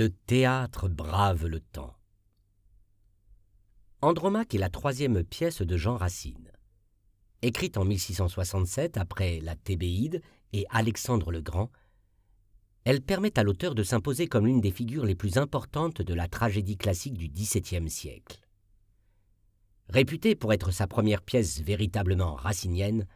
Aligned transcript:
Le 0.00 0.08
théâtre 0.08 0.88
brave 0.88 1.44
le 1.44 1.60
temps. 1.60 1.94
Andromaque 4.00 4.54
est 4.54 4.58
la 4.58 4.70
troisième 4.70 5.22
pièce 5.22 5.60
de 5.60 5.76
Jean 5.76 5.98
Racine. 5.98 6.50
Écrite 7.42 7.76
en 7.76 7.84
1667 7.84 8.96
après 8.96 9.40
la 9.40 9.56
Thébaïde 9.56 10.22
et 10.54 10.64
Alexandre 10.70 11.30
le 11.30 11.42
Grand, 11.42 11.70
elle 12.84 13.02
permet 13.02 13.38
à 13.38 13.42
l'auteur 13.42 13.74
de 13.74 13.82
s'imposer 13.82 14.26
comme 14.26 14.46
l'une 14.46 14.62
des 14.62 14.70
figures 14.70 15.04
les 15.04 15.14
plus 15.14 15.36
importantes 15.36 16.00
de 16.00 16.14
la 16.14 16.28
tragédie 16.28 16.78
classique 16.78 17.18
du 17.18 17.28
XVIIe 17.28 17.90
siècle. 17.90 18.40
Réputée 19.90 20.34
pour 20.34 20.54
être 20.54 20.70
sa 20.70 20.86
première 20.86 21.20
pièce 21.20 21.60
véritablement 21.60 22.36
racinienne, 22.36 23.06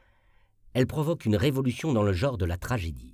elle 0.74 0.86
provoque 0.86 1.24
une 1.24 1.36
révolution 1.36 1.94
dans 1.94 2.02
le 2.02 2.12
genre 2.12 2.36
de 2.36 2.44
la 2.44 2.58
tragédie. 2.58 3.13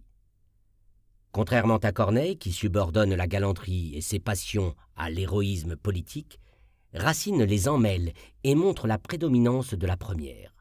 Contrairement 1.32 1.76
à 1.76 1.92
Corneille, 1.92 2.36
qui 2.36 2.52
subordonne 2.52 3.14
la 3.14 3.26
galanterie 3.26 3.94
et 3.94 4.00
ses 4.00 4.18
passions 4.18 4.74
à 4.96 5.10
l'héroïsme 5.10 5.76
politique, 5.76 6.40
Racine 6.92 7.44
les 7.44 7.68
emmêle 7.68 8.12
et 8.42 8.56
montre 8.56 8.88
la 8.88 8.98
prédominance 8.98 9.74
de 9.74 9.86
la 9.86 9.96
première. 9.96 10.56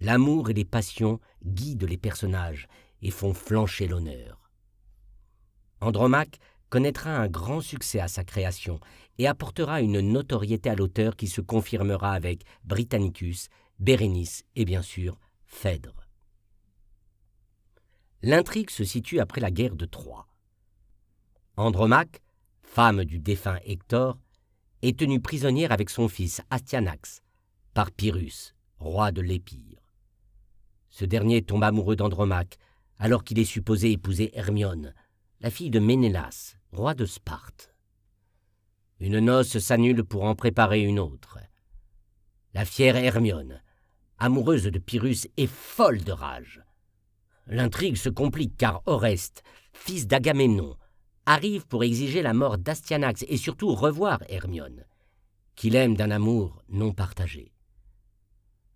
L'amour 0.00 0.48
et 0.48 0.54
les 0.54 0.64
passions 0.64 1.20
guident 1.44 1.84
les 1.84 1.98
personnages 1.98 2.66
et 3.02 3.10
font 3.10 3.34
flancher 3.34 3.88
l'honneur. 3.88 4.50
Andromaque 5.80 6.38
connaîtra 6.70 7.10
un 7.10 7.28
grand 7.28 7.60
succès 7.60 8.00
à 8.00 8.08
sa 8.08 8.24
création 8.24 8.80
et 9.18 9.26
apportera 9.26 9.82
une 9.82 10.00
notoriété 10.00 10.70
à 10.70 10.74
l'auteur 10.74 11.14
qui 11.14 11.28
se 11.28 11.40
confirmera 11.40 12.12
avec 12.12 12.42
Britannicus, 12.64 13.48
Bérénice 13.78 14.44
et 14.56 14.64
bien 14.64 14.82
sûr 14.82 15.18
Phèdre. 15.44 15.97
L'intrigue 18.22 18.70
se 18.70 18.84
situe 18.84 19.20
après 19.20 19.40
la 19.40 19.50
guerre 19.50 19.76
de 19.76 19.86
Troie. 19.86 20.26
Andromaque, 21.56 22.20
femme 22.62 23.04
du 23.04 23.20
défunt 23.20 23.58
Hector, 23.64 24.18
est 24.82 24.98
tenue 24.98 25.20
prisonnière 25.20 25.72
avec 25.72 25.88
son 25.88 26.08
fils 26.08 26.40
Astyanax 26.50 27.22
par 27.74 27.92
Pyrrhus, 27.92 28.54
roi 28.78 29.12
de 29.12 29.20
l'Épire. 29.20 29.80
Ce 30.90 31.04
dernier 31.04 31.42
tombe 31.42 31.62
amoureux 31.62 31.96
d'Andromaque 31.96 32.58
alors 32.98 33.22
qu'il 33.22 33.38
est 33.38 33.44
supposé 33.44 33.92
épouser 33.92 34.30
Hermione, 34.36 34.94
la 35.40 35.50
fille 35.50 35.70
de 35.70 35.78
Ménélas, 35.78 36.56
roi 36.72 36.94
de 36.94 37.06
Sparte. 37.06 37.72
Une 38.98 39.20
noce 39.20 39.58
s'annule 39.58 40.02
pour 40.02 40.24
en 40.24 40.34
préparer 40.34 40.82
une 40.82 40.98
autre. 40.98 41.38
La 42.52 42.64
fière 42.64 42.96
Hermione, 42.96 43.62
amoureuse 44.18 44.64
de 44.64 44.78
Pyrrhus, 44.80 45.28
est 45.36 45.46
folle 45.46 46.02
de 46.02 46.10
rage. 46.10 46.62
L'intrigue 47.50 47.96
se 47.96 48.10
complique 48.10 48.56
car 48.58 48.82
Oreste, 48.84 49.42
fils 49.72 50.06
d'Agamemnon, 50.06 50.76
arrive 51.24 51.66
pour 51.66 51.82
exiger 51.82 52.20
la 52.20 52.34
mort 52.34 52.58
d'Astyanax 52.58 53.24
et 53.26 53.38
surtout 53.38 53.74
revoir 53.74 54.22
Hermione, 54.28 54.84
qu'il 55.56 55.74
aime 55.74 55.96
d'un 55.96 56.10
amour 56.10 56.62
non 56.68 56.92
partagé. 56.92 57.52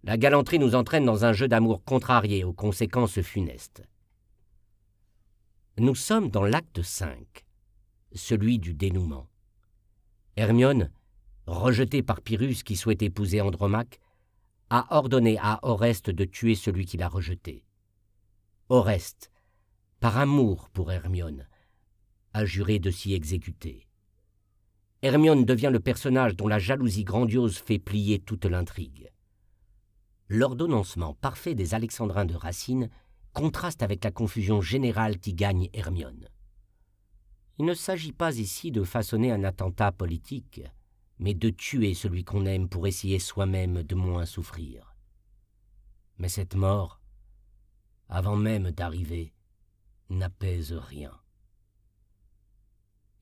La 0.04 0.16
galanterie 0.16 0.58
nous 0.58 0.74
entraîne 0.74 1.04
dans 1.04 1.26
un 1.26 1.34
jeu 1.34 1.48
d'amour 1.48 1.84
contrarié 1.84 2.44
aux 2.44 2.54
conséquences 2.54 3.20
funestes. 3.20 3.82
Nous 5.78 5.94
sommes 5.94 6.30
dans 6.30 6.44
l'acte 6.44 6.82
5, 6.82 7.44
celui 8.14 8.58
du 8.58 8.74
dénouement. 8.74 9.28
Hermione, 10.36 10.90
rejetée 11.46 12.02
par 12.02 12.22
Pyrrhus 12.22 12.62
qui 12.64 12.76
souhaite 12.76 13.02
épouser 13.02 13.42
Andromaque, 13.42 14.00
a 14.70 14.96
ordonné 14.96 15.38
à 15.40 15.60
Oreste 15.62 16.08
de 16.08 16.24
tuer 16.24 16.54
celui 16.54 16.86
qui 16.86 16.96
l'a 16.96 17.08
rejeté. 17.08 17.64
Oreste, 18.74 19.30
par 20.00 20.16
amour 20.16 20.70
pour 20.70 20.90
Hermione, 20.90 21.46
a 22.32 22.46
juré 22.46 22.78
de 22.78 22.90
s'y 22.90 23.12
exécuter. 23.12 23.86
Hermione 25.02 25.44
devient 25.44 25.68
le 25.70 25.78
personnage 25.78 26.36
dont 26.36 26.48
la 26.48 26.58
jalousie 26.58 27.05
grandiose 27.05 27.58
fait 27.58 27.78
plier 27.78 28.18
toute 28.18 28.46
l'intrigue. 28.46 29.12
L'ordonnancement 30.30 31.12
parfait 31.12 31.55
des 31.55 31.74
Alexandrins 31.74 32.24
de 32.24 32.34
Racine 32.34 32.88
contraste 33.34 33.82
avec 33.82 34.02
la 34.05 34.11
confusion 34.11 34.62
générale 34.62 35.18
qui 35.18 35.34
gagne 35.34 35.68
Hermione. 35.74 36.30
Il 37.58 37.66
ne 37.66 37.74
s'agit 37.74 38.12
pas 38.12 38.38
ici 38.38 38.70
de 38.70 38.84
façonner 38.84 39.32
un 39.32 39.44
attentat 39.44 39.92
politique, 39.92 40.62
mais 41.18 41.34
de 41.34 41.50
tuer 41.50 41.92
celui 41.92 42.24
qu'on 42.24 42.46
aime 42.46 42.70
pour 42.70 42.86
essayer 42.86 43.18
soi-même 43.18 43.82
de 43.82 43.94
moins 43.94 44.24
souffrir. 44.24 44.96
Mais 46.16 46.30
cette 46.30 46.55
mort 46.55 47.02
avant 48.12 48.36
même 48.36 48.70
d'arriver, 48.73 49.33
n'apaise 50.11 50.74
rien. 50.74 51.18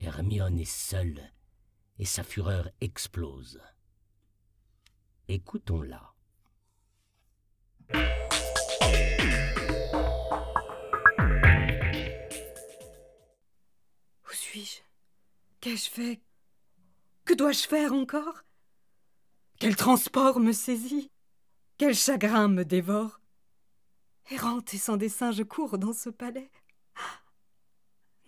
Hermione 0.00 0.58
est 0.58 0.64
seule 0.64 1.32
et 2.00 2.04
sa 2.04 2.24
fureur 2.24 2.68
explose. 2.80 3.60
Écoutons-la. 5.28 6.12
Où 14.24 14.32
suis-je? 14.32 14.80
Qu'ai-je 15.60 15.88
fait? 15.88 16.20
Que 17.24 17.34
dois-je 17.34 17.68
faire 17.68 17.92
encore? 17.92 18.42
Quel 19.60 19.76
transport 19.76 20.40
me 20.40 20.50
saisit? 20.50 21.12
Quel 21.78 21.94
chagrin 21.94 22.48
me 22.48 22.64
dévore? 22.64 23.19
Errante 24.30 24.74
et 24.74 24.78
sans 24.78 24.96
dessein, 24.96 25.32
je 25.32 25.42
cours 25.42 25.78
dans 25.78 25.92
ce 25.92 26.10
palais. 26.10 26.50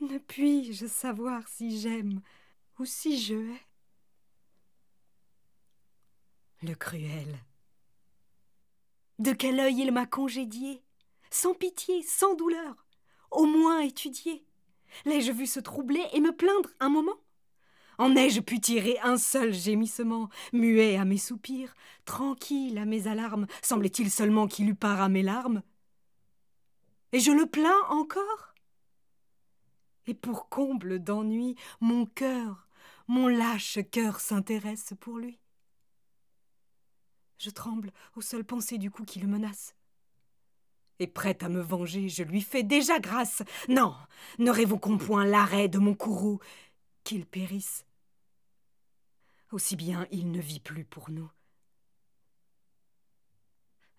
Ne 0.01 0.19
puis-je 0.19 0.87
savoir 0.87 1.47
si 1.49 1.81
j'aime 1.81 2.21
ou 2.79 2.85
si 2.85 3.21
je 3.21 3.35
hais? 3.35 3.67
Le 6.63 6.75
cruel. 6.75 7.39
De 9.19 9.33
quel 9.33 9.61
œil 9.61 9.81
il 9.81 9.93
m'a 9.93 10.07
congédié, 10.07 10.83
sans 11.31 11.55
pitié, 11.55 12.03
sans 12.03 12.35
douleur, 12.35 12.87
au 13.31 13.47
moins 13.47 13.81
étudié. 13.81 14.45
L'ai-je 15.05 15.33
vu 15.33 15.47
se 15.47 15.61
troubler 15.61 16.05
et 16.13 16.21
me 16.21 16.35
plaindre 16.35 16.71
un 16.81 16.89
moment? 16.89 17.21
En 17.99 18.17
ai-je 18.17 18.41
pu 18.41 18.59
tirer 18.59 18.99
un 19.01 19.19
seul 19.19 19.53
gémissement, 19.53 20.29
muet 20.53 20.97
à 20.97 21.05
mes 21.05 21.19
soupirs, 21.19 21.75
tranquille 22.05 22.79
à 22.79 22.85
mes 22.85 23.07
alarmes? 23.07 23.47
Semblait-il 23.63 24.11
seulement 24.11 24.49
qu'il 24.49 24.69
eût 24.69 24.75
part 24.75 25.01
à 25.01 25.09
mes 25.09 25.23
larmes? 25.23 25.63
Et 27.13 27.21
je 27.21 27.31
le 27.31 27.47
plains 27.47 27.81
encore 27.89 28.55
Et 30.07 30.15
pour 30.15 30.49
comble 30.49 30.99
d'ennui, 30.99 31.57
mon 31.81 32.07
cœur, 32.07 32.67
mon 33.07 33.29
lâche 33.29 33.79
cœur 33.91 34.21
s'intéresse 34.21 34.95
pour 35.01 35.19
lui. 35.19 35.39
Je 37.39 37.51
tremble 37.51 37.93
aux 38.17 38.21
seules 38.21 38.45
pensées 38.45 38.79
du 38.79 38.91
coup 38.91 39.05
qui 39.05 39.21
le 39.21 39.29
menace. 39.29 39.75
Et 40.99 41.07
prête 41.07 41.43
à 41.43 41.49
me 41.49 41.61
venger, 41.61 42.09
je 42.09 42.23
lui 42.23 42.41
fais 42.41 42.63
déjà 42.63 43.01
grâce. 43.01 43.43
Non, 43.69 43.97
ne 44.39 44.51
révoquons 44.51 44.99
point 44.99 45.27
l'arrêt 45.27 45.69
de 45.69 45.79
mon 45.79 45.95
courroux, 45.95 46.39
qu'il 47.03 47.27
périsse. 47.27 47.85
Aussi 49.51 49.77
bien 49.77 50.07
il 50.11 50.31
ne 50.31 50.41
vit 50.41 50.61
plus 50.61 50.85
pour 50.85 51.11
nous. 51.11 51.31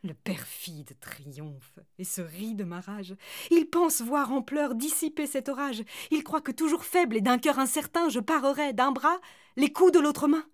Le 0.03 0.13
perfide 0.13 0.97
triomphe 0.99 1.79
et 1.97 2.03
se 2.03 2.21
rit 2.21 2.55
de 2.55 2.65
ma 2.65 2.81
rage. 2.81 3.15
Il 3.51 3.69
pense 3.69 4.01
voir 4.01 4.33
en 4.33 4.41
pleurs 4.41 4.75
dissiper 4.75 5.27
cet 5.27 5.47
orage. 5.47 5.83
Il 6.11 6.25
croit 6.25 6.41
que 6.41 6.51
toujours 6.51 6.83
faible 6.83 7.15
et 7.15 7.21
d'un 7.21 7.37
cœur 7.37 7.57
incertain, 7.57 8.09
je 8.09 8.19
parerai 8.19 8.73
d'un 8.73 8.91
bras 8.91 9.19
les 9.55 9.71
coups 9.71 9.93
de 9.93 9.99
l'autre 9.99 10.27
main. 10.27 10.45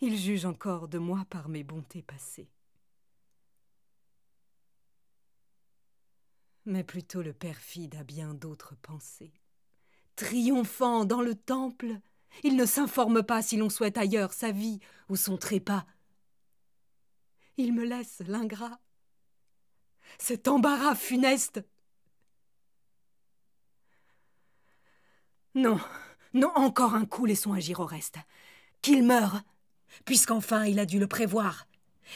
Il 0.00 0.18
juge 0.18 0.44
encore 0.44 0.88
de 0.88 0.98
moi 0.98 1.24
par 1.30 1.48
mes 1.48 1.62
bontés 1.62 2.02
passées. 2.02 2.50
Mais 6.64 6.82
plutôt 6.82 7.22
le 7.22 7.32
perfide 7.32 7.94
a 7.94 8.02
bien 8.02 8.34
d'autres 8.34 8.74
pensées. 8.82 9.32
Triomphant 10.16 11.04
dans 11.04 11.22
le 11.22 11.36
temple, 11.36 12.00
il 12.42 12.56
ne 12.56 12.66
s'informe 12.66 13.22
pas 13.22 13.40
si 13.42 13.56
l'on 13.56 13.70
souhaite 13.70 13.98
ailleurs 13.98 14.32
sa 14.32 14.50
vie 14.50 14.80
ou 15.08 15.14
son 15.14 15.36
trépas 15.36 15.86
il 17.56 17.72
me 17.72 17.84
laisse 17.84 18.20
l'ingrat. 18.26 18.80
Cet 20.18 20.48
embarras 20.48 20.94
funeste. 20.94 21.64
Non, 25.54 25.78
non, 26.32 26.50
encore 26.54 26.94
un 26.94 27.04
coup, 27.04 27.26
laissons 27.26 27.52
agir 27.52 27.80
au 27.80 27.86
reste. 27.86 28.18
Qu'il 28.80 29.04
meure, 29.04 29.42
puisqu'enfin 30.04 30.64
il 30.64 30.78
a 30.78 30.86
dû 30.86 30.98
le 30.98 31.06
prévoir, 31.06 31.66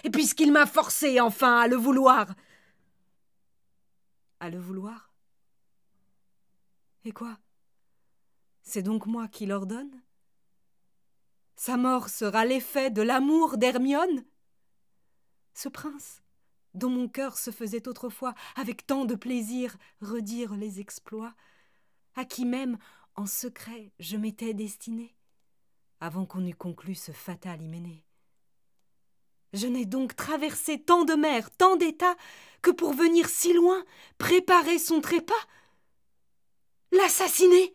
et 0.05 0.11
puisqu'il 0.11 0.53
m'a 0.53 0.67
forcé 0.67 1.21
enfin 1.21 1.59
à 1.59 1.69
le 1.69 1.77
vouloir. 1.77 2.35
À 4.41 4.51
le 4.51 4.59
vouloir? 4.59 5.13
Et 7.05 7.13
quoi? 7.13 7.39
C'est 8.63 8.83
donc 8.83 9.07
moi 9.07 9.29
qui 9.29 9.47
l'ordonne? 9.47 10.03
Sa 11.55 11.77
mort 11.77 12.09
sera 12.09 12.45
l'effet 12.45 12.91
de 12.91 13.03
l'amour 13.03 13.59
d'Hermione? 13.59 14.25
Ce 15.57 15.69
prince, 15.69 16.23
dont 16.75 16.91
mon 16.91 17.09
cœur 17.09 17.39
se 17.39 17.51
faisait 17.51 17.89
autrefois 17.89 18.35
avec 18.57 18.87
tant 18.87 19.07
de 19.07 19.15
plaisir 19.15 19.77
redire 20.01 20.55
les 20.55 20.81
exploits, 20.81 21.35
à 22.15 22.25
qui 22.25 22.45
même, 22.45 22.79
En 23.19 23.25
secret, 23.25 23.93
je 23.99 24.19
m'étais 24.19 24.53
destinée, 24.53 25.17
avant 26.01 26.27
qu'on 26.27 26.47
eût 26.47 26.55
conclu 26.55 26.95
ce 26.95 27.11
fatal 27.13 27.63
hyménée. 27.63 28.05
Je 29.55 29.67
n'ai 29.67 29.87
donc 29.87 30.15
traversé 30.15 30.79
tant 30.79 31.07
de 31.07 31.15
mers, 31.15 31.51
tant 31.51 31.77
d'états, 31.77 32.17
que 32.61 32.71
pour 32.71 32.93
venir 32.93 33.27
si 33.31 33.55
loin, 33.55 33.83
préparer 34.19 34.79
son 34.79 35.01
trépas, 35.01 35.33
l'assassiner, 36.93 37.73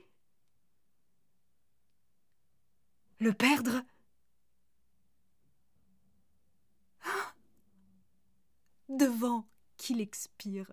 le 3.17 3.33
perdre. 3.33 3.81
Qu'il 9.91 10.01
expire. 10.01 10.71